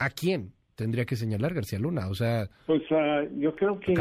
¿a 0.00 0.10
quién 0.10 0.52
tendría 0.74 1.04
que 1.04 1.14
señalar 1.14 1.54
García 1.54 1.78
Luna? 1.78 2.08
O 2.08 2.14
sea, 2.14 2.48
pues 2.66 2.82
ah, 2.90 3.22
yo 3.36 3.54
creo 3.54 3.78
que 3.78 3.94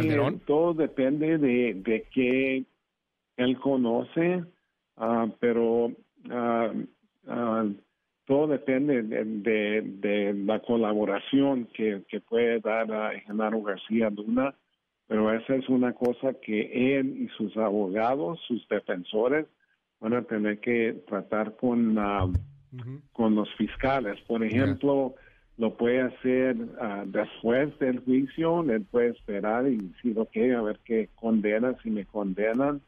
todo 0.47 0.73
depende 0.73 1.37
de, 1.37 1.75
de 1.75 2.07
qué 2.11 2.65
él 3.37 3.59
conoce, 3.59 4.43
ah, 4.97 5.27
pero 5.39 5.91
ah, 6.31 6.73
todo 8.25 8.47
depende 8.47 9.01
de, 9.03 10.33
la 10.45 10.59
colaboración 10.59 11.67
que, 11.73 12.03
puede 12.27 12.59
dar 12.59 12.91
a 12.91 13.19
Genaro 13.21 13.61
García 13.61 14.09
Luna, 14.09 14.53
pero 15.07 15.33
esa 15.33 15.55
es 15.55 15.67
una 15.67 15.93
cosa 15.93 16.33
que 16.33 16.97
él 16.99 17.17
y 17.17 17.27
sus 17.29 17.57
abogados, 17.57 18.39
sus 18.47 18.67
defensores, 18.67 19.47
van 19.99 20.13
a 20.13 20.21
tener 20.21 20.59
que 20.59 21.01
tratar 21.07 21.55
con, 21.57 21.97
ah, 21.97 22.31
con 23.11 23.35
los 23.35 23.49
fiscales. 23.55 24.19
Por 24.27 24.43
ejemplo, 24.43 25.15
lo 25.59 25.75
puede 25.75 25.99
hacer 25.99 26.55
ah, 26.79 27.03
después 27.05 27.77
del 27.79 27.99
juicio, 27.99 28.61
él 28.61 28.85
puede 28.89 29.09
esperar 29.09 29.67
y 29.67 29.75
decir, 29.75 30.17
ok, 30.17 30.37
a 30.57 30.61
ver 30.61 30.79
qué 30.85 31.09
condena, 31.15 31.75
si 31.83 31.91
me 31.91 32.05
condenan, 32.05 32.81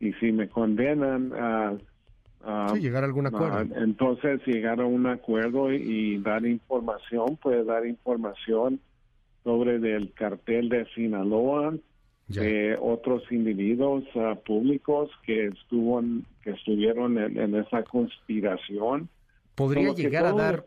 y 0.00 0.12
si 0.14 0.32
me 0.32 0.48
condenan, 0.48 1.32
uh, 1.32 2.74
sí, 2.74 2.80
llegar 2.80 3.02
a 3.02 3.06
algún 3.06 3.26
acuerdo. 3.26 3.60
Entonces, 3.76 4.40
llegar 4.46 4.80
a 4.80 4.86
un 4.86 5.06
acuerdo 5.06 5.70
y, 5.70 6.16
dar 6.18 6.46
información, 6.46 7.36
puede 7.36 7.62
dar 7.64 7.86
información 7.86 8.80
sobre 9.44 9.76
el 9.76 10.10
cartel 10.14 10.70
de 10.70 10.86
Sinaloa, 10.94 11.74
de 12.28 12.78
otros 12.80 13.22
individuos 13.30 14.04
públicos 14.46 15.10
que 15.24 15.46
estuvo 15.46 16.02
que 16.42 16.50
estuvieron 16.50 17.18
en, 17.18 17.54
esa 17.54 17.82
conspiración. 17.82 19.10
Podría 19.58 19.92
llegar 19.92 20.24
a 20.24 20.32
dar 20.32 20.64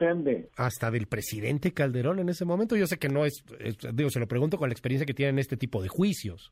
hasta 0.58 0.92
del 0.92 1.08
presidente 1.08 1.72
Calderón 1.72 2.20
en 2.20 2.28
ese 2.28 2.44
momento. 2.44 2.76
Yo 2.76 2.88
sé 2.88 2.98
que 2.98 3.08
no 3.08 3.24
es, 3.24 3.42
digo, 3.94 4.10
se 4.10 4.20
lo 4.20 4.28
pregunto 4.28 4.58
con 4.58 4.68
la 4.68 4.74
experiencia 4.74 5.06
que 5.06 5.14
tienen 5.14 5.40
este 5.40 5.56
tipo 5.56 5.82
de 5.82 5.88
juicios. 5.88 6.52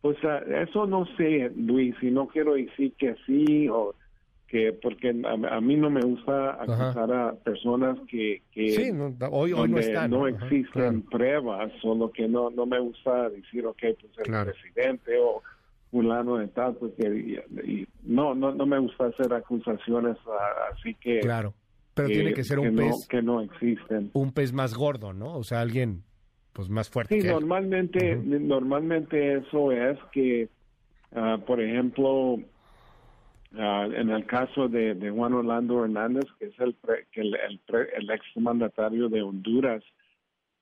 Pues 0.00 0.16
eso 0.48 0.84
no 0.86 1.06
sé, 1.16 1.52
Luis, 1.54 1.94
y 2.02 2.10
no 2.10 2.26
quiero 2.26 2.54
decir 2.54 2.92
que 2.98 3.14
sí 3.24 3.68
o 3.68 3.94
que 4.48 4.72
porque 4.72 5.10
a, 5.10 5.60
mí 5.60 5.76
no 5.76 5.90
me 5.90 6.00
gusta 6.00 6.60
acusar 6.60 7.12
a 7.12 7.34
personas 7.34 7.98
que, 8.08 8.42
que 8.52 8.92
no, 8.92 9.14
hoy, 9.30 9.52
no, 9.52 10.26
existen 10.26 11.02
pruebas, 11.02 11.72
solo 11.80 12.10
que 12.10 12.26
no 12.26 12.50
no 12.50 12.66
me 12.66 12.80
gusta 12.80 13.30
decir, 13.30 13.64
ok, 13.64 13.78
pues 14.00 14.28
el 14.28 14.44
presidente 14.44 15.18
o 15.20 15.42
fulano 15.96 16.36
de 16.36 16.48
tal, 16.48 16.74
porque 16.74 17.42
no, 18.02 18.34
no 18.34 18.52
no 18.52 18.66
me 18.66 18.78
gusta 18.78 19.06
hacer 19.06 19.32
acusaciones 19.32 20.18
así 20.70 20.94
que 20.94 21.20
claro, 21.20 21.54
pero 21.94 22.08
tiene 22.08 22.34
que 22.34 22.44
ser 22.44 22.58
un 22.58 22.76
pez 22.76 23.08
que 23.08 23.22
no 23.22 23.40
existen, 23.40 24.10
un 24.12 24.32
pez 24.32 24.52
más 24.52 24.74
gordo, 24.74 25.14
¿no? 25.14 25.34
O 25.38 25.42
sea, 25.42 25.62
alguien 25.62 26.04
pues 26.52 26.68
más 26.68 26.90
fuerte. 26.90 27.18
Sí, 27.18 27.26
normalmente, 27.26 28.16
normalmente 28.16 29.38
eso 29.38 29.72
es 29.72 29.98
que, 30.12 30.48
ah, 31.14 31.38
por 31.46 31.62
ejemplo, 31.62 32.38
ah, 33.58 33.88
en 33.94 34.10
el 34.10 34.26
caso 34.26 34.68
de, 34.68 35.10
Juan 35.10 35.32
Orlando 35.32 35.84
Hernández, 35.84 36.24
que 36.38 36.46
es 36.46 36.58
el, 36.58 36.76
el, 37.12 37.34
el, 37.96 38.10
ex 38.10 38.24
mandatario 38.36 39.08
de 39.08 39.22
Honduras, 39.22 39.82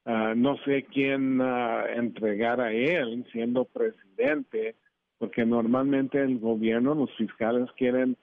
ah, 0.04 0.34
no 0.36 0.56
sé 0.64 0.84
quién 0.92 1.40
entregar 1.40 2.60
a 2.60 2.72
él 2.72 3.26
siendo 3.32 3.64
presidente, 3.64 4.76
porque 5.18 5.44
normalmente 5.44 6.20
el 6.20 6.38
gobierno, 6.38 6.94
los 6.94 7.10
fiscales 7.16 7.68
quieren 7.76 8.16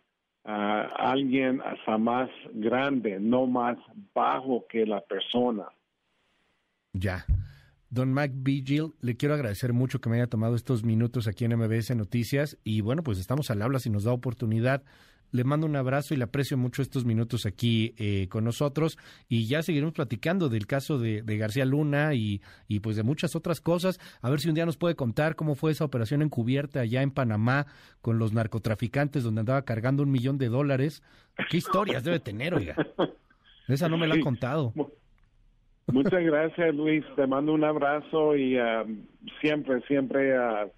a 0.43 0.81
alguien 1.11 1.61
hasta 1.61 1.97
más 1.97 2.29
grande, 2.53 3.19
no 3.19 3.45
más 3.45 3.77
bajo 4.13 4.65
que 4.67 4.85
la 4.85 5.01
persona. 5.01 5.65
Ya. 6.93 7.25
Don 7.89 8.13
Mac 8.13 8.31
Vigil, 8.33 8.93
le 9.01 9.17
quiero 9.17 9.35
agradecer 9.35 9.73
mucho 9.73 9.99
que 9.99 10.09
me 10.09 10.15
haya 10.15 10.27
tomado 10.27 10.55
estos 10.55 10.83
minutos 10.83 11.27
aquí 11.27 11.45
en 11.45 11.57
MBS 11.57 11.95
Noticias 11.95 12.57
y 12.63 12.81
bueno, 12.81 13.03
pues 13.03 13.19
estamos 13.19 13.51
al 13.51 13.61
habla 13.61 13.79
si 13.79 13.89
nos 13.89 14.05
da 14.05 14.13
oportunidad. 14.13 14.83
Le 15.31 15.43
mando 15.43 15.65
un 15.65 15.75
abrazo 15.75 16.13
y 16.13 16.17
le 16.17 16.25
aprecio 16.25 16.57
mucho 16.57 16.81
estos 16.81 17.05
minutos 17.05 17.45
aquí 17.45 17.93
eh, 17.97 18.27
con 18.29 18.43
nosotros 18.43 18.97
y 19.29 19.47
ya 19.47 19.61
seguiremos 19.61 19.93
platicando 19.93 20.49
del 20.49 20.67
caso 20.67 20.99
de, 20.99 21.21
García 21.37 21.65
Luna 21.65 22.13
y, 22.13 22.41
y, 22.67 22.81
pues 22.81 22.95
de 22.95 23.03
muchas 23.03 23.35
otras 23.35 23.61
cosas. 23.61 23.99
A 24.21 24.29
ver 24.29 24.39
si 24.39 24.49
un 24.49 24.55
día 24.55 24.65
nos 24.65 24.77
puede 24.77 24.95
contar 24.95 25.35
cómo 25.35 25.55
fue 25.55 25.71
esa 25.71 25.85
operación 25.85 26.21
encubierta 26.21 26.81
allá 26.81 27.01
en 27.01 27.11
Panamá 27.11 27.65
con 28.01 28.19
los 28.19 28.33
narcotraficantes 28.33 29.23
donde 29.23 29.41
andaba 29.41 29.63
cargando 29.63 30.03
un 30.03 30.11
millón 30.11 30.37
de 30.37 30.49
dólares. 30.49 31.03
¿Qué 31.49 31.57
historias 31.57 32.03
debe 32.03 32.19
tener, 32.19 32.53
oiga? 32.53 32.75
Esa 33.67 33.87
no 33.87 33.97
me 33.97 34.07
la 34.07 34.15
ha 34.15 34.19
contado. 34.19 34.73
Muchas 35.87 36.23
gracias, 36.23 36.75
Luis. 36.75 37.03
Te 37.15 37.27
mando 37.27 37.53
un 37.53 37.63
abrazo 37.63 38.35
y 38.35 38.59
uh, 38.59 38.85
siempre, 39.41 39.81
siempre 39.87 40.37
uh, 40.37 40.69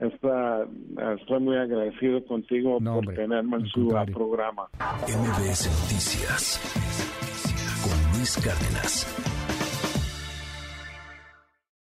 está, 0.00 0.66
estoy 1.20 1.40
muy 1.40 1.56
agradecido 1.56 2.24
contigo 2.24 2.78
por 2.80 3.06
tenerme 3.14 3.58
en 3.58 3.66
su 3.66 3.88
programa. 4.12 4.68
MBS 5.06 5.66
Noticias 5.82 6.60
con 7.82 8.18
Luis 8.18 8.36
Cárdenas. 8.44 9.39